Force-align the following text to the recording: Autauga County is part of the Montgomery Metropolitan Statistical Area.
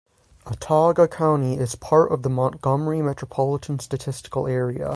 Autauga 0.47 1.07
County 1.07 1.57
is 1.59 1.75
part 1.75 2.11
of 2.11 2.23
the 2.23 2.29
Montgomery 2.31 3.03
Metropolitan 3.03 3.77
Statistical 3.77 4.47
Area. 4.47 4.89